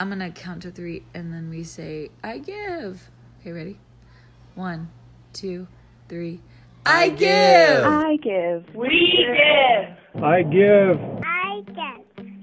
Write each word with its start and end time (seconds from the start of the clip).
I'm 0.00 0.08
gonna 0.08 0.32
count 0.32 0.62
to 0.62 0.72
three 0.72 1.04
and 1.14 1.32
then 1.32 1.48
we 1.48 1.62
say, 1.62 2.10
I 2.24 2.38
give. 2.38 3.10
Okay, 3.38 3.52
ready? 3.52 3.78
One, 4.56 4.90
two, 5.32 5.68
three. 6.08 6.40
I 6.84 7.10
give! 7.10 7.84
I 7.84 8.16
give. 8.16 8.74
We 8.74 9.24
give. 9.24 10.22
I 10.22 10.42
give. 10.42 11.00
I 11.22 11.62
give. 11.68 12.34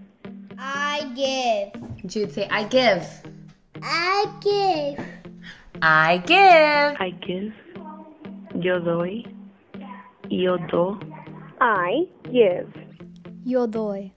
I 0.58 1.12
give. 1.14 2.10
Jude, 2.10 2.32
say, 2.32 2.48
I 2.50 2.64
give. 2.64 3.06
I 3.81 4.33
give. 4.40 5.06
I 5.81 6.18
give! 6.26 7.02
I 7.02 7.10
give. 7.20 7.54
Yo 8.63 8.79
doy. 8.79 9.26
Yo 10.29 10.58
do. 10.58 10.97
I 11.60 12.08
give. 12.31 12.74
Yo 13.44 13.68
doy. 13.68 14.10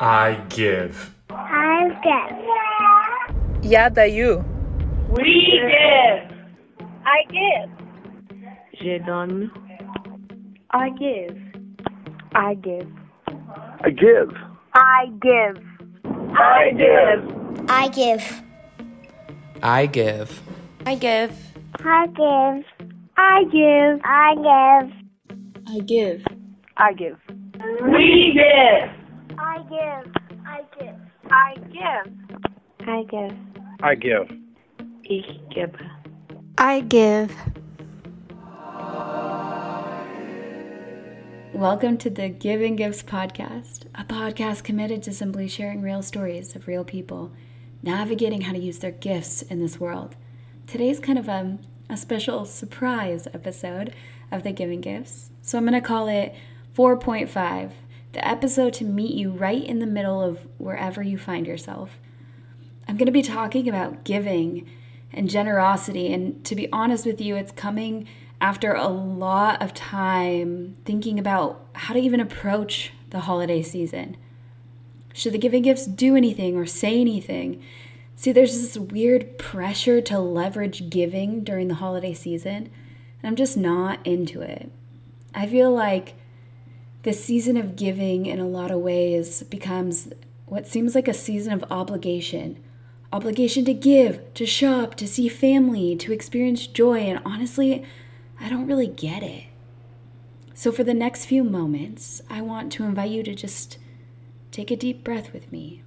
I 0.00 0.40
give. 0.48 1.12
I 1.28 1.88
give. 2.02 2.45
Я 3.65 3.89
даю. 3.89 4.43
We 5.09 5.59
give. 5.69 6.31
I 7.05 7.25
give. 7.29 7.69
Je 8.79 8.99
donne. 8.99 9.49
I 10.69 10.89
give. 10.91 11.37
I 12.33 12.55
give. 12.55 12.87
I 13.83 13.89
give. 13.91 14.31
I 14.73 15.07
give. 15.19 15.57
I 16.33 16.71
give. 16.71 17.21
I 17.67 17.87
give. 17.89 18.23
I 19.63 19.87
give. 19.87 20.41
I 20.83 20.95
give. 20.95 21.31
I 21.85 22.07
give. 22.07 22.65
I 23.17 23.43
give. 23.45 23.99
I 24.05 24.35
give. 24.35 24.91
I 25.67 25.79
give. 25.85 26.25
I 26.77 26.93
give. 26.93 27.17
We 27.83 28.33
give. 28.33 28.89
I 29.37 29.57
give. 29.69 30.05
I 30.45 30.61
give. 30.79 30.95
I 31.29 31.55
give. 31.71 32.87
I 32.87 33.03
give. 33.03 33.54
I 33.82 33.94
give. 33.94 34.34
Ich 35.04 35.26
gebe. 35.50 35.76
I 36.56 36.80
give. 36.80 37.30
Welcome 41.52 41.98
to 41.98 42.08
the 42.08 42.30
Giving 42.30 42.76
Gifts 42.76 43.02
podcast, 43.02 43.84
a 43.94 44.04
podcast 44.04 44.64
committed 44.64 45.02
to 45.02 45.12
simply 45.12 45.46
sharing 45.46 45.82
real 45.82 46.02
stories 46.02 46.56
of 46.56 46.66
real 46.66 46.84
people 46.84 47.32
navigating 47.82 48.42
how 48.42 48.52
to 48.52 48.58
use 48.58 48.78
their 48.78 48.92
gifts 48.92 49.42
in 49.42 49.60
this 49.60 49.78
world. 49.78 50.16
Today's 50.66 50.98
kind 50.98 51.18
of 51.18 51.28
a, 51.28 51.58
a 51.90 51.98
special 51.98 52.46
surprise 52.46 53.28
episode 53.34 53.92
of 54.32 54.42
the 54.42 54.52
Giving 54.52 54.80
Gifts, 54.80 55.30
so 55.42 55.58
I'm 55.58 55.66
going 55.66 55.74
to 55.74 55.86
call 55.86 56.08
it 56.08 56.34
4.5, 56.74 57.72
the 58.12 58.26
episode 58.26 58.72
to 58.74 58.84
meet 58.84 59.14
you 59.14 59.32
right 59.32 59.62
in 59.62 59.80
the 59.80 59.86
middle 59.86 60.22
of 60.22 60.46
wherever 60.56 61.02
you 61.02 61.18
find 61.18 61.46
yourself. 61.46 61.98
I'm 62.96 62.98
going 62.98 63.04
to 63.04 63.12
be 63.12 63.20
talking 63.20 63.68
about 63.68 64.04
giving 64.04 64.66
and 65.12 65.28
generosity, 65.28 66.10
and 66.14 66.42
to 66.46 66.56
be 66.56 66.72
honest 66.72 67.04
with 67.04 67.20
you, 67.20 67.36
it's 67.36 67.52
coming 67.52 68.08
after 68.40 68.72
a 68.72 68.88
lot 68.88 69.60
of 69.60 69.74
time 69.74 70.78
thinking 70.86 71.18
about 71.18 71.62
how 71.74 71.92
to 71.92 72.00
even 72.00 72.20
approach 72.20 72.92
the 73.10 73.20
holiday 73.20 73.62
season. 73.62 74.16
Should 75.12 75.34
the 75.34 75.38
giving 75.38 75.60
gifts 75.60 75.84
do 75.84 76.16
anything 76.16 76.56
or 76.56 76.64
say 76.64 76.98
anything? 76.98 77.62
See, 78.14 78.32
there's 78.32 78.58
this 78.58 78.78
weird 78.78 79.36
pressure 79.36 80.00
to 80.00 80.18
leverage 80.18 80.88
giving 80.88 81.44
during 81.44 81.68
the 81.68 81.74
holiday 81.74 82.14
season, 82.14 82.70
and 83.20 83.24
I'm 83.24 83.36
just 83.36 83.58
not 83.58 83.98
into 84.06 84.40
it. 84.40 84.72
I 85.34 85.46
feel 85.46 85.70
like 85.70 86.14
the 87.02 87.12
season 87.12 87.58
of 87.58 87.76
giving, 87.76 88.24
in 88.24 88.40
a 88.40 88.48
lot 88.48 88.70
of 88.70 88.80
ways, 88.80 89.42
becomes 89.42 90.08
what 90.46 90.66
seems 90.66 90.94
like 90.94 91.08
a 91.08 91.12
season 91.12 91.52
of 91.52 91.62
obligation 91.70 92.62
obligation 93.12 93.64
to 93.64 93.74
give, 93.74 94.34
to 94.34 94.46
shop, 94.46 94.94
to 94.96 95.06
see 95.06 95.28
family, 95.28 95.96
to 95.96 96.12
experience 96.12 96.66
joy, 96.66 97.00
and 97.00 97.20
honestly, 97.24 97.84
I 98.40 98.48
don't 98.48 98.66
really 98.66 98.86
get 98.86 99.22
it. 99.22 99.44
So, 100.54 100.72
for 100.72 100.84
the 100.84 100.94
next 100.94 101.26
few 101.26 101.44
moments, 101.44 102.22
I 102.30 102.40
want 102.40 102.72
to 102.72 102.84
invite 102.84 103.10
you 103.10 103.22
to 103.22 103.34
just 103.34 103.78
take 104.50 104.70
a 104.70 104.76
deep 104.76 105.04
breath 105.04 105.32
with 105.32 105.52
me. 105.52 105.82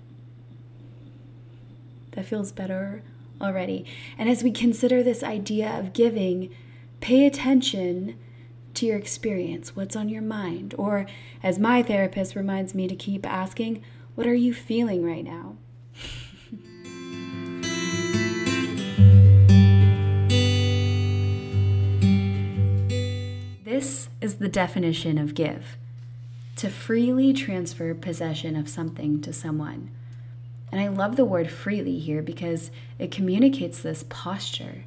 That 2.11 2.25
feels 2.25 2.51
better 2.51 3.01
already. 3.41 3.85
And 4.17 4.29
as 4.29 4.43
we 4.43 4.51
consider 4.51 5.01
this 5.01 5.23
idea 5.23 5.69
of 5.77 5.93
giving, 5.93 6.53
pay 7.01 7.25
attention 7.25 8.15
to 8.75 8.85
your 8.85 8.97
experience, 8.97 9.75
what's 9.75 9.95
on 9.95 10.09
your 10.09 10.21
mind. 10.21 10.75
Or, 10.77 11.05
as 11.41 11.57
my 11.57 11.81
therapist 11.81 12.35
reminds 12.35 12.75
me 12.75 12.87
to 12.87 12.95
keep 12.95 13.25
asking, 13.25 13.83
what 14.15 14.27
are 14.27 14.35
you 14.35 14.53
feeling 14.53 15.03
right 15.03 15.23
now? 15.23 15.55
This 23.69 24.09
is 24.19 24.37
the 24.37 24.49
definition 24.49 25.19
of 25.19 25.35
give 25.35 25.77
to 26.55 26.71
freely 26.71 27.33
transfer 27.33 27.93
possession 27.93 28.55
of 28.55 28.67
something 28.67 29.21
to 29.21 29.31
someone. 29.31 29.91
And 30.71 30.81
I 30.81 30.87
love 30.87 31.17
the 31.17 31.23
word 31.23 31.51
freely 31.51 31.99
here 31.99 32.23
because 32.23 32.71
it 32.97 33.11
communicates 33.11 33.79
this 33.79 34.03
posture. 34.09 34.85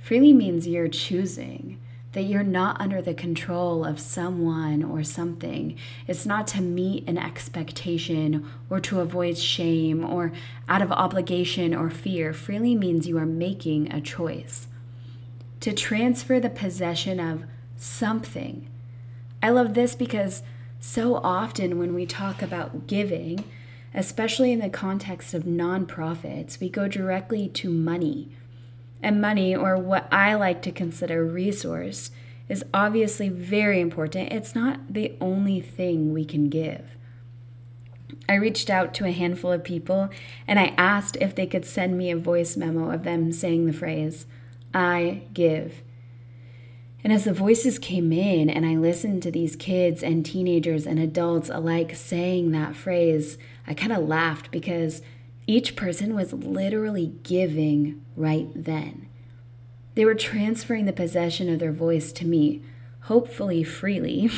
Freely 0.00 0.32
means 0.32 0.66
you're 0.66 0.88
choosing, 0.88 1.78
that 2.12 2.22
you're 2.22 2.42
not 2.42 2.80
under 2.80 3.02
the 3.02 3.12
control 3.12 3.84
of 3.84 4.00
someone 4.00 4.82
or 4.82 5.04
something. 5.04 5.76
It's 6.06 6.24
not 6.24 6.46
to 6.48 6.62
meet 6.62 7.06
an 7.06 7.18
expectation 7.18 8.48
or 8.70 8.80
to 8.80 9.00
avoid 9.00 9.36
shame 9.36 10.06
or 10.06 10.32
out 10.70 10.80
of 10.80 10.90
obligation 10.90 11.74
or 11.74 11.90
fear. 11.90 12.32
Freely 12.32 12.74
means 12.74 13.06
you 13.06 13.18
are 13.18 13.26
making 13.26 13.92
a 13.92 14.00
choice. 14.00 14.68
To 15.60 15.74
transfer 15.74 16.40
the 16.40 16.48
possession 16.48 17.20
of 17.20 17.44
something. 17.80 18.68
I 19.42 19.48
love 19.48 19.74
this 19.74 19.94
because 19.94 20.42
so 20.80 21.16
often 21.16 21.78
when 21.78 21.94
we 21.94 22.04
talk 22.04 22.42
about 22.42 22.86
giving, 22.86 23.44
especially 23.94 24.52
in 24.52 24.58
the 24.58 24.68
context 24.68 25.32
of 25.32 25.44
nonprofits, 25.44 26.60
we 26.60 26.68
go 26.68 26.88
directly 26.88 27.48
to 27.48 27.70
money. 27.70 28.28
And 29.02 29.20
money, 29.20 29.56
or 29.56 29.78
what 29.78 30.12
I 30.12 30.34
like 30.34 30.60
to 30.62 30.70
consider 30.70 31.24
resource, 31.24 32.10
is 32.50 32.64
obviously 32.74 33.30
very 33.30 33.80
important. 33.80 34.30
It's 34.30 34.54
not 34.54 34.92
the 34.92 35.16
only 35.18 35.60
thing 35.60 36.12
we 36.12 36.26
can 36.26 36.50
give. 36.50 36.96
I 38.28 38.34
reached 38.34 38.68
out 38.68 38.92
to 38.94 39.06
a 39.06 39.12
handful 39.12 39.52
of 39.52 39.64
people 39.64 40.10
and 40.46 40.58
I 40.58 40.74
asked 40.76 41.16
if 41.20 41.34
they 41.34 41.46
could 41.46 41.64
send 41.64 41.96
me 41.96 42.10
a 42.10 42.16
voice 42.16 42.56
memo 42.56 42.90
of 42.90 43.04
them 43.04 43.32
saying 43.32 43.64
the 43.64 43.72
phrase, 43.72 44.26
I 44.74 45.22
give. 45.32 45.82
And 47.02 47.12
as 47.12 47.24
the 47.24 47.32
voices 47.32 47.78
came 47.78 48.12
in 48.12 48.50
and 48.50 48.66
I 48.66 48.76
listened 48.76 49.22
to 49.22 49.30
these 49.30 49.56
kids 49.56 50.02
and 50.02 50.24
teenagers 50.24 50.86
and 50.86 50.98
adults 50.98 51.48
alike 51.48 51.96
saying 51.96 52.50
that 52.50 52.76
phrase, 52.76 53.38
I 53.66 53.74
kind 53.74 53.92
of 53.92 54.06
laughed 54.06 54.50
because 54.50 55.00
each 55.46 55.76
person 55.76 56.14
was 56.14 56.32
literally 56.32 57.14
giving 57.22 58.04
right 58.16 58.48
then. 58.54 59.08
They 59.94 60.04
were 60.04 60.14
transferring 60.14 60.84
the 60.84 60.92
possession 60.92 61.48
of 61.52 61.58
their 61.58 61.72
voice 61.72 62.12
to 62.12 62.26
me, 62.26 62.62
hopefully 63.02 63.64
freely. 63.64 64.30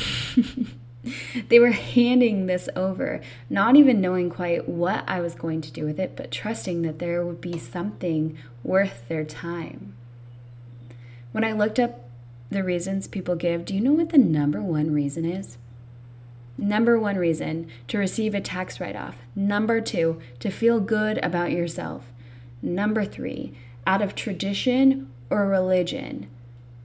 they 1.49 1.59
were 1.59 1.71
handing 1.71 2.45
this 2.45 2.69
over, 2.75 3.21
not 3.49 3.75
even 3.75 4.01
knowing 4.01 4.29
quite 4.29 4.67
what 4.67 5.03
I 5.07 5.19
was 5.19 5.35
going 5.35 5.61
to 5.61 5.71
do 5.71 5.85
with 5.85 5.99
it, 5.99 6.15
but 6.15 6.31
trusting 6.31 6.81
that 6.83 6.99
there 6.99 7.25
would 7.25 7.41
be 7.41 7.59
something 7.59 8.37
worth 8.63 9.07
their 9.07 9.25
time. 9.25 9.93
When 11.31 11.43
I 11.43 11.51
looked 11.51 11.79
up 11.79 12.02
the 12.53 12.63
reasons 12.63 13.07
people 13.07 13.35
give, 13.35 13.65
do 13.65 13.75
you 13.75 13.81
know 13.81 13.93
what 13.93 14.09
the 14.09 14.17
number 14.17 14.61
one 14.61 14.91
reason 14.91 15.25
is? 15.25 15.57
Number 16.57 16.99
one 16.99 17.17
reason 17.17 17.67
to 17.87 17.97
receive 17.97 18.35
a 18.35 18.41
tax 18.41 18.79
write 18.79 18.95
off. 18.95 19.17
Number 19.35 19.81
two, 19.81 20.21
to 20.39 20.49
feel 20.49 20.79
good 20.79 21.17
about 21.23 21.51
yourself. 21.51 22.11
Number 22.61 23.03
three, 23.05 23.53
out 23.85 24.01
of 24.01 24.15
tradition 24.15 25.09
or 25.29 25.47
religion. 25.47 26.27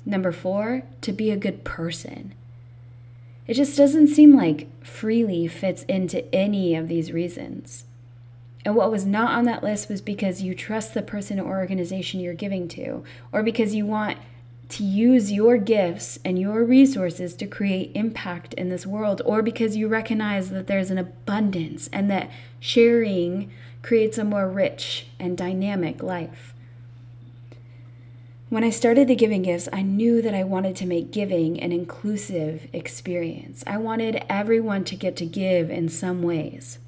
Number 0.07 0.33
four, 0.33 0.85
to 1.03 1.13
be 1.13 1.31
a 1.31 1.37
good 1.37 1.65
person. 1.65 2.35
It 3.47 3.55
just 3.55 3.77
doesn't 3.77 4.09
seem 4.09 4.35
like 4.37 4.69
freely 4.85 5.47
fits 5.47 5.83
into 5.85 6.35
any 6.35 6.75
of 6.75 6.89
these 6.89 7.13
reasons. 7.13 7.85
And 8.65 8.75
what 8.75 8.91
was 8.91 9.07
not 9.07 9.33
on 9.33 9.45
that 9.45 9.63
list 9.63 9.89
was 9.89 10.01
because 10.01 10.43
you 10.43 10.55
trust 10.55 10.93
the 10.93 11.03
person 11.03 11.39
or 11.39 11.59
organization 11.59 12.21
you're 12.21 12.35
giving 12.35 12.69
to, 12.69 13.05
or 13.33 13.43
because 13.43 13.75
you 13.75 13.87
want 13.87 14.19
to 14.69 14.85
use 14.85 15.33
your 15.33 15.57
gifts 15.57 16.19
and 16.25 16.39
your 16.39 16.63
resources 16.63 17.35
to 17.35 17.47
create 17.47 17.91
impact 17.95 18.53
in 18.55 18.69
this 18.69 18.87
world, 18.87 19.23
or 19.25 19.43
because 19.43 19.77
you 19.77 19.89
recognize 19.89 20.51
that 20.51 20.67
there's 20.67 20.91
an 20.91 20.99
abundance 20.99 21.89
and 21.93 22.11
that 22.11 22.31
sharing 22.61 23.51
creates 23.83 24.19
a 24.19 24.25
more 24.25 24.49
rich 24.49 25.07
and 25.19 25.39
dynamic 25.39 26.03
life. 26.03 26.53
When 28.51 28.65
I 28.65 28.71
started 28.71 29.09
the 29.09 29.15
Giving 29.15 29.43
Gifts, 29.43 29.69
I 29.73 29.83
knew 29.83 30.23
that 30.23 30.35
I 30.35 30.43
wanted 30.43 30.75
to 30.77 30.87
make 30.87 31.13
giving 31.13 31.61
an 31.61 31.71
inclusive 31.71 32.67
experience. 32.73 33.63
I 33.67 33.77
wanted 33.77 34.25
everyone 34.29 34.85
to 34.85 34.97
get 34.97 35.17
to 35.17 35.27
give 35.27 35.71
in 35.71 35.91
some 35.91 36.23
ways. 36.23 36.79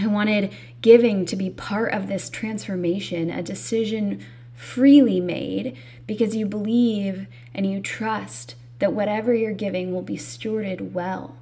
I 0.00 0.06
wanted 0.06 0.50
giving 0.80 1.26
to 1.26 1.36
be 1.36 1.50
part 1.50 1.92
of 1.92 2.06
this 2.06 2.30
transformation, 2.30 3.28
a 3.28 3.42
decision 3.42 4.24
freely 4.62 5.20
made 5.20 5.76
because 6.06 6.36
you 6.36 6.46
believe 6.46 7.26
and 7.54 7.66
you 7.66 7.80
trust 7.80 8.54
that 8.78 8.92
whatever 8.92 9.34
you're 9.34 9.52
giving 9.52 9.92
will 9.92 10.02
be 10.02 10.16
stewarded 10.16 10.92
well. 10.92 11.36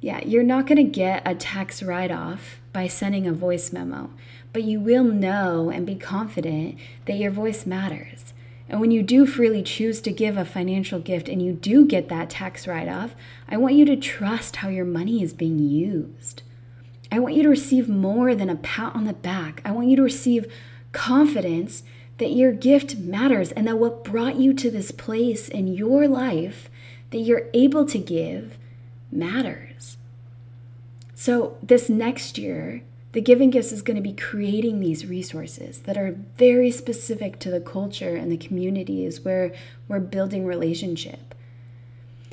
Yeah, 0.00 0.22
you're 0.24 0.42
not 0.42 0.66
going 0.66 0.76
to 0.76 0.82
get 0.84 1.22
a 1.24 1.34
tax 1.34 1.82
write 1.82 2.10
off 2.10 2.60
by 2.72 2.86
sending 2.86 3.26
a 3.26 3.32
voice 3.32 3.72
memo, 3.72 4.10
but 4.52 4.62
you 4.62 4.78
will 4.78 5.04
know 5.04 5.70
and 5.70 5.86
be 5.86 5.94
confident 5.96 6.78
that 7.06 7.16
your 7.16 7.30
voice 7.30 7.66
matters. 7.66 8.34
And 8.68 8.80
when 8.80 8.90
you 8.90 9.02
do 9.02 9.26
freely 9.26 9.62
choose 9.62 10.00
to 10.02 10.12
give 10.12 10.36
a 10.36 10.44
financial 10.44 10.98
gift 10.98 11.28
and 11.28 11.40
you 11.40 11.52
do 11.52 11.86
get 11.86 12.08
that 12.08 12.30
tax 12.30 12.66
write 12.66 12.88
off, 12.88 13.14
I 13.48 13.56
want 13.56 13.74
you 13.74 13.84
to 13.86 13.96
trust 13.96 14.56
how 14.56 14.68
your 14.68 14.84
money 14.84 15.22
is 15.22 15.32
being 15.32 15.58
used. 15.58 16.42
I 17.10 17.20
want 17.20 17.34
you 17.34 17.42
to 17.44 17.48
receive 17.48 17.88
more 17.88 18.34
than 18.34 18.50
a 18.50 18.56
pat 18.56 18.94
on 18.94 19.04
the 19.04 19.12
back. 19.12 19.62
I 19.64 19.70
want 19.70 19.88
you 19.88 19.96
to 19.96 20.02
receive 20.02 20.52
confidence 20.96 21.82
that 22.16 22.32
your 22.32 22.52
gift 22.52 22.96
matters 22.96 23.52
and 23.52 23.68
that 23.68 23.78
what 23.78 24.02
brought 24.02 24.36
you 24.36 24.54
to 24.54 24.70
this 24.70 24.90
place 24.90 25.48
in 25.48 25.68
your 25.68 26.08
life 26.08 26.70
that 27.10 27.18
you're 27.18 27.48
able 27.52 27.84
to 27.84 27.98
give 27.98 28.56
matters. 29.12 29.98
So, 31.14 31.58
this 31.62 31.90
next 31.90 32.38
year, 32.38 32.82
the 33.12 33.20
Giving 33.20 33.50
Gifts 33.50 33.72
is 33.72 33.82
going 33.82 33.96
to 33.96 34.02
be 34.02 34.12
creating 34.12 34.80
these 34.80 35.06
resources 35.06 35.80
that 35.80 35.96
are 35.96 36.18
very 36.36 36.70
specific 36.70 37.38
to 37.40 37.50
the 37.50 37.60
culture 37.60 38.16
and 38.16 38.32
the 38.32 38.36
communities 38.36 39.22
where 39.22 39.54
we're 39.88 40.00
building 40.00 40.44
relationship. 40.46 41.34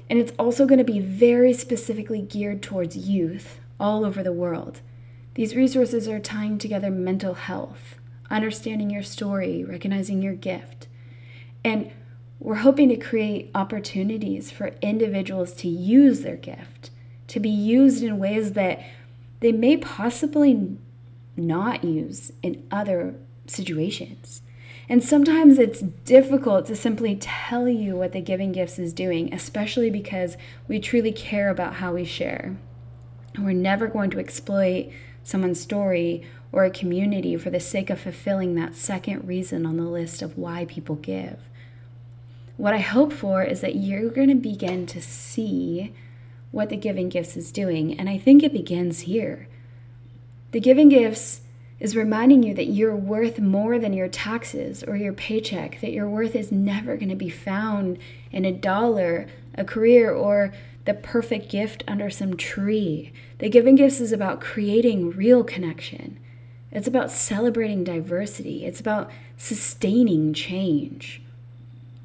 And 0.10 0.20
it's 0.20 0.34
also 0.38 0.66
going 0.66 0.80
to 0.80 0.84
be 0.84 1.00
very 1.00 1.54
specifically 1.54 2.22
geared 2.22 2.62
towards 2.62 2.98
youth 2.98 3.60
all 3.80 4.06
over 4.06 4.24
the 4.24 4.34
world. 4.34 4.82
These 5.36 5.56
resources 5.56 6.08
are 6.08 6.20
tying 6.20 6.58
together 6.58 6.92
mental 6.92 7.34
health, 7.34 7.98
understanding 8.30 8.90
your 8.90 9.04
story, 9.04 9.64
recognizing 9.64 10.22
your 10.22 10.34
gift. 10.34 10.88
And 11.64 11.92
we're 12.40 12.56
hoping 12.56 12.90
to 12.90 12.98
create 12.98 13.52
opportunities 13.56 14.52
for 14.52 14.76
individuals 14.82 15.54
to 15.54 15.68
use 15.68 16.22
their 16.22 16.36
gift, 16.36 16.92
to 17.30 17.40
be 17.40 17.50
used 17.50 18.04
in 18.04 18.20
ways 18.20 18.54
that 18.54 18.84
they 19.40 19.52
may 19.52 19.78
possibly 19.78 20.78
not 21.36 21.84
use 21.84 22.32
in 22.42 22.66
other 22.72 23.16
situations. 23.48 24.42
And 24.90 25.04
sometimes 25.04 25.60
it's 25.60 25.82
difficult 25.82 26.66
to 26.66 26.76
simply 26.76 27.16
tell 27.16 27.70
you 27.70 27.96
what 27.96 28.12
the 28.12 28.22
Giving 28.22 28.52
Gifts 28.52 28.78
is 28.78 28.94
doing, 28.94 29.34
especially 29.34 29.90
because 29.90 30.36
we 30.68 30.80
truly 30.80 31.12
care 31.12 31.50
about 31.50 31.76
how 31.76 31.94
we 31.94 32.04
share. 32.04 32.58
And 33.36 33.46
we're 33.46 33.54
never 33.54 33.88
going 33.88 34.10
to 34.12 34.20
exploit 34.20 34.92
someone's 35.24 35.62
story 35.62 36.28
or 36.54 36.64
a 36.64 36.70
community 36.70 37.36
for 37.36 37.50
the 37.50 37.60
sake 37.60 37.90
of 37.90 38.00
fulfilling 38.00 38.54
that 38.56 38.76
second 38.76 39.28
reason 39.28 39.66
on 39.66 39.76
the 39.76 39.84
list 39.84 40.22
of 40.22 40.38
why 40.38 40.64
people 40.66 40.96
give. 40.96 41.40
What 42.56 42.76
I 42.76 42.80
hope 42.80 43.12
for 43.12 43.44
is 43.44 43.62
that 43.62 43.76
you're 43.76 44.12
going 44.12 44.30
to 44.30 44.36
begin 44.36 44.86
to 44.86 45.02
see 45.02 45.92
what 46.52 46.70
the 46.70 46.78
Giving 46.78 47.10
Gifts 47.10 47.36
is 47.36 47.52
doing, 47.52 48.00
and 48.00 48.08
I 48.08 48.20
think 48.20 48.44
it 48.44 48.54
begins 48.54 49.02
here. 49.02 49.48
The 50.52 50.60
Giving 50.60 50.90
Gifts 50.90 51.42
is 51.80 51.96
reminding 51.96 52.44
you 52.44 52.54
that 52.54 52.68
you're 52.68 52.96
worth 52.96 53.40
more 53.40 53.80
than 53.80 53.92
your 53.92 54.08
taxes 54.08 54.84
or 54.84 54.96
your 54.96 55.12
paycheck, 55.12 55.82
that 55.82 55.92
your 55.92 56.08
worth 56.08 56.36
is 56.36 56.52
never 56.52 56.96
going 56.96 57.10
to 57.10 57.16
be 57.16 57.30
found 57.30 57.98
in 58.32 58.46
a 58.46 58.52
dollar, 58.52 59.26
a 59.56 59.66
career, 59.66 60.14
or 60.14 60.54
the 60.86 60.94
perfect 60.94 61.50
gift 61.50 61.84
under 61.88 62.12
some 62.12 62.38
tree. 62.38 63.12
The 63.40 63.50
Giving 63.50 63.74
Gifts 63.74 64.00
is 64.00 64.12
about 64.12 64.40
creating 64.40 65.10
real 65.10 65.44
connection. 65.44 66.20
It's 66.74 66.88
about 66.88 67.12
celebrating 67.12 67.84
diversity. 67.84 68.66
It's 68.66 68.80
about 68.80 69.12
sustaining 69.38 70.34
change. 70.34 71.22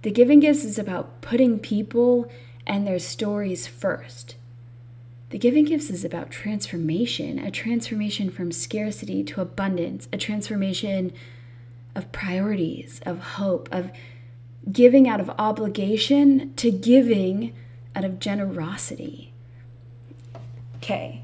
The 0.02 0.10
Giving 0.10 0.40
Gifts 0.40 0.62
is 0.62 0.78
about 0.78 1.22
putting 1.22 1.58
people 1.58 2.30
and 2.66 2.86
their 2.86 2.98
stories 2.98 3.66
first. 3.66 4.36
The 5.30 5.38
Giving 5.38 5.64
Gifts 5.64 5.88
is 5.88 6.04
about 6.04 6.30
transformation, 6.30 7.38
a 7.38 7.50
transformation 7.50 8.30
from 8.30 8.52
scarcity 8.52 9.24
to 9.24 9.40
abundance, 9.40 10.06
a 10.12 10.18
transformation 10.18 11.12
of 11.94 12.12
priorities, 12.12 13.00
of 13.06 13.20
hope, 13.20 13.70
of 13.72 13.90
giving 14.70 15.08
out 15.08 15.20
of 15.20 15.30
obligation 15.38 16.52
to 16.56 16.70
giving 16.70 17.54
out 17.96 18.04
of 18.04 18.18
generosity. 18.18 19.32
Okay. 20.76 21.22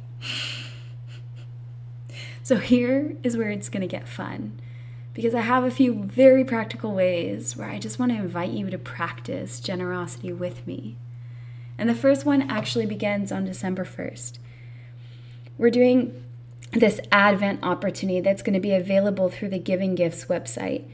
So 2.45 2.59
here 2.59 3.17
is 3.23 3.39
where 3.39 3.49
it's 3.49 3.71
going 3.71 3.81
to 3.81 3.87
get 3.87 4.07
fun 4.07 4.61
because 5.15 5.35
I 5.35 5.41
have 5.41 5.65
a 5.65 5.71
few 5.71 5.95
very 6.05 6.45
practical 6.45 6.93
ways 6.93 7.57
where 7.57 7.71
I 7.71 7.79
just 7.79 7.99
want 7.99 8.13
to 8.13 8.19
invite 8.19 8.51
you 8.51 8.69
to 8.69 8.77
practice 8.77 9.61
generosity 9.61 10.31
with 10.31 10.67
me. 10.67 10.99
And 11.79 11.89
the 11.89 11.95
first 11.95 12.27
one 12.27 12.51
actually 12.51 12.85
begins 12.85 13.33
on 13.33 13.47
December 13.47 13.83
1st. 13.87 14.37
We're 15.57 15.71
doing 15.71 16.23
this 16.71 17.01
Advent 17.11 17.61
opportunity 17.65 18.21
that's 18.21 18.43
going 18.43 18.53
to 18.53 18.61
be 18.61 18.75
available 18.75 19.31
through 19.31 19.49
the 19.49 19.59
Giving 19.59 19.95
Gifts 19.95 20.27
website. 20.27 20.85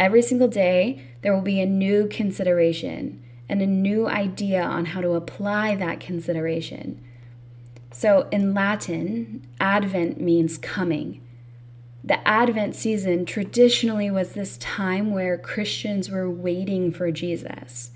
Every 0.00 0.20
single 0.20 0.48
day, 0.48 1.00
there 1.22 1.32
will 1.32 1.42
be 1.42 1.60
a 1.60 1.66
new 1.66 2.08
consideration 2.08 3.22
and 3.48 3.62
a 3.62 3.66
new 3.66 4.08
idea 4.08 4.64
on 4.64 4.86
how 4.86 5.00
to 5.00 5.12
apply 5.12 5.76
that 5.76 6.00
consideration. 6.00 7.00
So, 7.90 8.28
in 8.30 8.54
Latin, 8.54 9.46
Advent 9.60 10.20
means 10.20 10.58
coming. 10.58 11.20
The 12.04 12.26
Advent 12.26 12.76
season 12.76 13.24
traditionally 13.24 14.10
was 14.10 14.32
this 14.32 14.56
time 14.58 15.10
where 15.10 15.36
Christians 15.36 16.10
were 16.10 16.30
waiting 16.30 16.92
for 16.92 17.10
Jesus. 17.10 17.90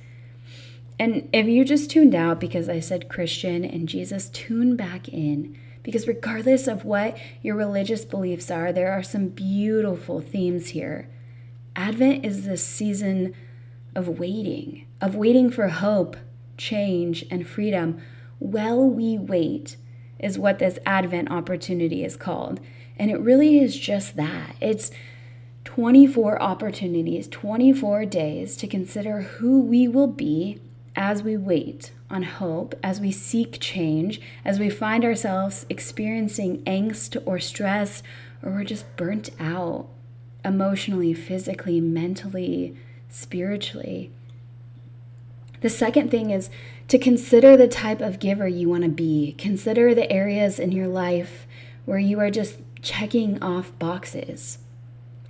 And 0.99 1.29
if 1.33 1.47
you 1.47 1.65
just 1.65 1.91
tuned 1.91 2.15
out 2.15 2.41
because 2.41 2.69
I 2.69 2.81
said 2.81 3.09
Christian 3.09 3.65
and 3.65 3.89
Jesus, 3.89 4.29
tune 4.29 4.77
back 4.77 5.09
in. 5.09 5.59
Because 5.83 6.07
regardless 6.07 6.69
of 6.69 6.85
what 6.85 7.17
your 7.43 7.57
religious 7.57 8.05
beliefs 8.05 8.51
are, 8.51 8.73
there 8.73 8.93
are 8.93 9.03
some 9.03 9.29
beautiful 9.29 10.21
themes 10.21 10.69
here. 10.69 11.09
Advent 11.75 12.25
is 12.25 12.45
this 12.45 12.65
season 12.65 13.35
of 13.95 14.19
waiting, 14.19 14.87
of 15.01 15.17
waiting 15.17 15.51
for 15.51 15.69
hope, 15.69 16.17
change, 16.57 17.25
and 17.31 17.47
freedom 17.47 18.01
while 18.39 18.85
we 18.85 19.19
wait, 19.19 19.77
is 20.23 20.39
what 20.39 20.59
this 20.59 20.79
Advent 20.87 21.31
opportunity 21.31 22.05
is 22.05 22.17
called. 22.17 22.61
And 22.99 23.11
it 23.11 23.21
really 23.21 23.59
is 23.59 23.77
just 23.77 24.17
that. 24.17 24.57
It's 24.61 24.91
24 25.65 26.41
opportunities, 26.41 27.29
24 27.29 28.07
days 28.07 28.57
to 28.57 28.67
consider 28.67 29.23
who 29.23 29.61
we 29.61 29.89
will 29.89 30.07
be 30.07 30.61
as 30.95 31.23
we 31.23 31.37
wait 31.37 31.93
on 32.11 32.23
hope, 32.23 32.75
as 32.83 33.01
we 33.01 33.11
seek 33.11 33.59
change, 33.61 34.21
as 34.45 34.59
we 34.59 34.69
find 34.69 35.05
ourselves 35.05 35.65
experiencing 35.69 36.63
angst 36.65 37.21
or 37.25 37.39
stress, 37.39 38.03
or 38.43 38.53
we're 38.53 38.65
just 38.65 38.97
burnt 38.97 39.31
out 39.41 39.89
emotionally, 40.45 41.15
physically, 41.15 41.81
mentally, 41.81 42.77
spiritually. 43.09 44.11
The 45.63 45.71
second 45.71 46.11
thing 46.11 46.31
is 46.31 46.51
to 46.89 46.99
consider 46.99 47.57
the 47.57 47.69
type 47.69 48.01
of 48.01 48.19
giver 48.19 48.49
you 48.49 48.69
want 48.69 48.83
to 48.83 48.89
be. 48.89 49.35
Consider 49.39 49.95
the 49.95 50.11
areas 50.13 50.59
in 50.59 50.73
your 50.73 50.89
life 50.89 51.47
where 51.85 52.01
you 52.01 52.19
are 52.21 52.31
just 52.31 52.59
checking 52.83 53.41
off 53.43 53.77
boxes. 53.79 54.59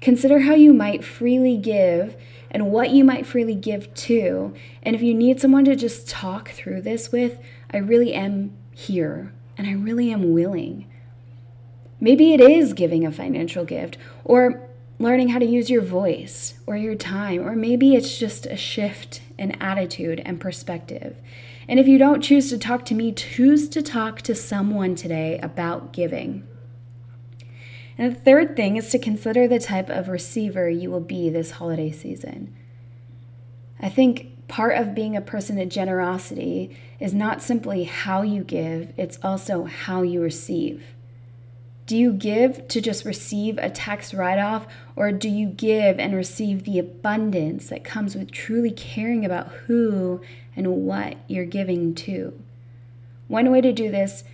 Consider 0.00 0.40
how 0.40 0.54
you 0.54 0.72
might 0.72 1.04
freely 1.04 1.56
give 1.56 2.16
and 2.50 2.70
what 2.72 2.90
you 2.90 3.04
might 3.04 3.26
freely 3.26 3.54
give 3.54 3.92
to. 3.94 4.54
And 4.82 4.96
if 4.96 5.02
you 5.02 5.14
need 5.14 5.40
someone 5.40 5.66
to 5.66 5.76
just 5.76 6.08
talk 6.08 6.50
through 6.50 6.80
this 6.82 7.12
with, 7.12 7.38
I 7.70 7.76
really 7.76 8.14
am 8.14 8.56
here 8.74 9.32
and 9.56 9.66
I 9.66 9.72
really 9.72 10.10
am 10.10 10.32
willing. 10.32 10.90
Maybe 12.00 12.32
it 12.32 12.40
is 12.40 12.72
giving 12.72 13.06
a 13.06 13.12
financial 13.12 13.64
gift 13.64 13.96
or 14.24 14.66
learning 14.98 15.28
how 15.28 15.38
to 15.38 15.46
use 15.46 15.68
your 15.68 15.82
voice 15.82 16.54
or 16.66 16.76
your 16.76 16.94
time, 16.94 17.46
or 17.46 17.54
maybe 17.54 17.94
it's 17.94 18.18
just 18.18 18.46
a 18.46 18.56
shift 18.56 19.20
in 19.42 19.60
attitude 19.60 20.22
and 20.24 20.40
perspective. 20.40 21.16
And 21.68 21.78
if 21.78 21.88
you 21.88 21.98
don't 21.98 22.22
choose 22.22 22.48
to 22.50 22.58
talk 22.58 22.84
to 22.86 22.94
me, 22.94 23.12
choose 23.12 23.68
to 23.70 23.82
talk 23.82 24.22
to 24.22 24.34
someone 24.34 24.94
today 24.94 25.38
about 25.40 25.92
giving. 25.92 26.46
And 27.98 28.14
the 28.14 28.18
third 28.18 28.56
thing 28.56 28.76
is 28.76 28.90
to 28.90 28.98
consider 28.98 29.46
the 29.46 29.58
type 29.58 29.90
of 29.90 30.08
receiver 30.08 30.70
you 30.70 30.90
will 30.90 31.00
be 31.00 31.28
this 31.28 31.52
holiday 31.52 31.90
season. 31.90 32.56
I 33.80 33.88
think 33.88 34.48
part 34.48 34.76
of 34.78 34.94
being 34.94 35.16
a 35.16 35.20
person 35.20 35.58
of 35.58 35.68
generosity 35.68 36.78
is 37.00 37.12
not 37.12 37.42
simply 37.42 37.84
how 37.84 38.22
you 38.22 38.44
give, 38.44 38.92
it's 38.96 39.18
also 39.22 39.64
how 39.64 40.02
you 40.02 40.22
receive. 40.22 40.94
Do 41.92 41.98
you 41.98 42.14
give 42.14 42.68
to 42.68 42.80
just 42.80 43.04
receive 43.04 43.58
a 43.58 43.68
tax 43.68 44.14
write 44.14 44.38
off, 44.38 44.66
or 44.96 45.12
do 45.12 45.28
you 45.28 45.48
give 45.48 45.98
and 45.98 46.14
receive 46.14 46.64
the 46.64 46.78
abundance 46.78 47.68
that 47.68 47.84
comes 47.84 48.14
with 48.14 48.30
truly 48.30 48.70
caring 48.70 49.26
about 49.26 49.48
who 49.66 50.22
and 50.56 50.86
what 50.86 51.18
you're 51.28 51.44
giving 51.44 51.94
to? 51.96 52.42
One 53.28 53.50
way 53.50 53.60
to 53.60 53.74
do 53.74 53.90
this 53.90 54.24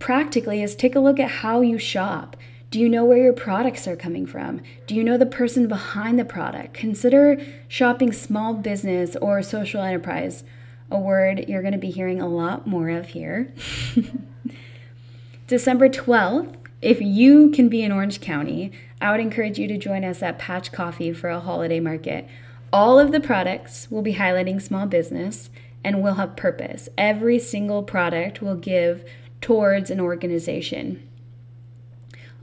practically 0.00 0.60
is 0.60 0.74
take 0.74 0.96
a 0.96 0.98
look 0.98 1.20
at 1.20 1.30
how 1.30 1.60
you 1.60 1.78
shop. 1.78 2.36
Do 2.72 2.80
you 2.80 2.88
know 2.88 3.04
where 3.04 3.22
your 3.22 3.32
products 3.32 3.86
are 3.86 3.94
coming 3.94 4.26
from? 4.26 4.60
Do 4.88 4.96
you 4.96 5.04
know 5.04 5.16
the 5.16 5.24
person 5.24 5.68
behind 5.68 6.18
the 6.18 6.24
product? 6.24 6.74
Consider 6.74 7.40
shopping 7.68 8.10
small 8.10 8.54
business 8.54 9.14
or 9.22 9.40
social 9.40 9.82
enterprise, 9.82 10.42
a 10.90 10.98
word 10.98 11.44
you're 11.46 11.62
going 11.62 11.74
to 11.74 11.78
be 11.78 11.92
hearing 11.92 12.20
a 12.20 12.26
lot 12.26 12.66
more 12.66 12.88
of 12.90 13.10
here. 13.10 13.54
December 15.46 15.88
12th, 15.88 16.56
if 16.84 17.00
you 17.00 17.50
can 17.50 17.68
be 17.68 17.82
in 17.82 17.92
Orange 17.92 18.20
County, 18.20 18.72
I 19.00 19.10
would 19.10 19.20
encourage 19.20 19.58
you 19.58 19.66
to 19.68 19.78
join 19.78 20.04
us 20.04 20.22
at 20.22 20.38
Patch 20.38 20.72
Coffee 20.72 21.12
for 21.12 21.30
a 21.30 21.40
holiday 21.40 21.80
market. 21.80 22.28
All 22.72 22.98
of 22.98 23.12
the 23.12 23.20
products 23.20 23.90
will 23.90 24.02
be 24.02 24.14
highlighting 24.14 24.60
small 24.60 24.86
business 24.86 25.50
and 25.82 26.02
will 26.02 26.14
have 26.14 26.36
purpose. 26.36 26.88
Every 26.96 27.38
single 27.38 27.82
product 27.82 28.42
will 28.42 28.56
give 28.56 29.04
towards 29.40 29.90
an 29.90 30.00
organization 30.00 31.08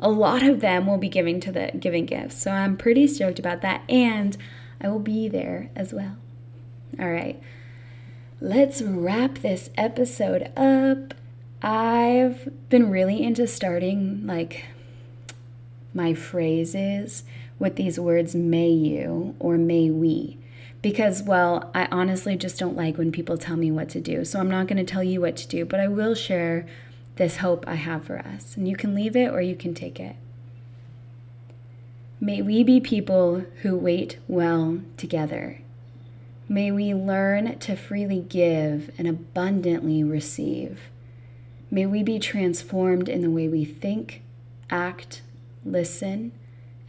a 0.01 0.09
lot 0.09 0.41
of 0.41 0.61
them 0.61 0.87
will 0.87 0.97
be 0.97 1.07
giving 1.07 1.39
to 1.39 1.51
the 1.51 1.71
giving 1.79 2.05
gifts. 2.05 2.41
So 2.41 2.51
I'm 2.51 2.75
pretty 2.75 3.07
stoked 3.07 3.39
about 3.39 3.61
that 3.61 3.83
and 3.87 4.35
I 4.81 4.89
will 4.89 4.99
be 4.99 5.29
there 5.29 5.69
as 5.75 5.93
well. 5.93 6.17
All 6.99 7.11
right. 7.11 7.41
Let's 8.41 8.81
wrap 8.81 9.39
this 9.39 9.69
episode 9.77 10.51
up. 10.57 11.13
I've 11.61 12.69
been 12.69 12.89
really 12.89 13.21
into 13.21 13.45
starting 13.45 14.25
like 14.25 14.65
my 15.93 16.13
phrases 16.13 17.23
with 17.59 17.75
these 17.75 17.99
words 17.99 18.33
may 18.33 18.69
you 18.69 19.35
or 19.37 19.57
may 19.57 19.91
we 19.91 20.39
because 20.81 21.21
well 21.21 21.69
I 21.75 21.87
honestly 21.91 22.35
just 22.35 22.57
don't 22.57 22.75
like 22.75 22.97
when 22.97 23.11
people 23.11 23.37
tell 23.37 23.57
me 23.57 23.69
what 23.69 23.89
to 23.89 24.01
do. 24.01 24.25
So 24.25 24.39
I'm 24.39 24.49
not 24.49 24.65
going 24.65 24.83
to 24.83 24.91
tell 24.91 25.03
you 25.03 25.21
what 25.21 25.37
to 25.37 25.47
do, 25.47 25.63
but 25.63 25.79
I 25.79 25.87
will 25.87 26.15
share 26.15 26.65
this 27.17 27.37
hope 27.37 27.65
I 27.67 27.75
have 27.75 28.05
for 28.05 28.17
us. 28.17 28.57
And 28.57 28.67
you 28.67 28.75
can 28.75 28.95
leave 28.95 29.15
it 29.15 29.31
or 29.31 29.41
you 29.41 29.55
can 29.55 29.75
take 29.75 29.99
it. 29.99 30.15
May 32.19 32.41
we 32.41 32.63
be 32.63 32.79
people 32.79 33.45
who 33.61 33.75
wait 33.75 34.17
well 34.27 34.79
together. 34.97 35.59
May 36.49 36.71
we 36.71 36.93
learn 36.93 37.59
to 37.59 37.75
freely 37.75 38.21
give 38.21 38.91
and 38.97 39.07
abundantly 39.07 40.03
receive. 40.03 40.90
May 41.73 41.85
we 41.85 42.03
be 42.03 42.19
transformed 42.19 43.07
in 43.07 43.21
the 43.21 43.29
way 43.29 43.47
we 43.47 43.63
think, 43.63 44.23
act, 44.69 45.21
listen, 45.63 46.33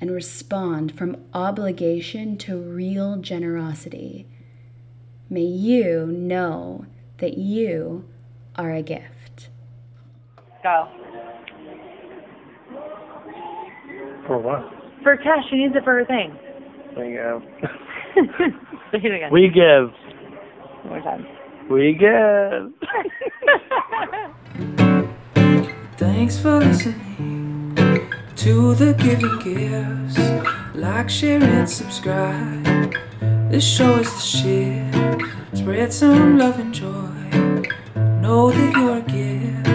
and 0.01 0.11
respond 0.11 0.99
from 0.99 1.19
obligation 1.33 2.37
to 2.39 2.57
real 2.57 3.19
generosity. 3.19 4.27
May 5.31 5.43
you 5.43 6.07
know 6.07 6.87
that 7.19 7.39
you 7.39 8.09
are 8.57 8.73
a 8.73 8.83
gift. 8.83 9.51
Go. 10.65 10.89
For 14.27 14.39
what? 14.39 14.69
For 15.05 15.17
Cash, 15.17 15.45
she 15.49 15.59
needs 15.59 15.77
it 15.77 15.85
for 15.85 15.95
her 15.95 16.05
thing. 16.05 16.37
There 16.97 17.09
you 17.09 17.17
go. 17.19 17.43
Say 18.91 18.99
it 18.99 19.15
again. 19.15 19.31
We 19.33 19.49
give. 19.49 19.93
One 20.83 20.89
more 20.89 21.01
time. 21.03 21.25
We 21.71 21.93
give. 21.93 22.73
Thanks 26.03 26.37
for 26.37 26.59
listening 26.59 27.77
to 28.35 28.75
the 28.75 28.93
Giving 28.95 29.39
Gifts. 29.39 30.19
Like, 30.75 31.09
share, 31.09 31.41
and 31.41 31.71
subscribe. 31.71 32.93
This 33.53 33.63
show 33.63 34.01
is 34.01 34.13
the 34.13 34.21
shit. 34.21 35.57
Spread 35.57 35.93
some 35.93 36.39
love 36.39 36.59
and 36.59 36.75
joy. 36.75 36.91
Know 38.21 38.51
that 38.51 38.73
you're 38.75 38.99
a 38.99 39.03
gift. 39.03 39.72